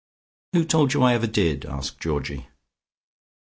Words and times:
"Who 0.53 0.65
told 0.65 0.95
you 0.95 1.03
I 1.03 1.13
ever 1.13 1.27
did?" 1.27 1.63
asked 1.63 1.99
Georgie. 1.99 2.47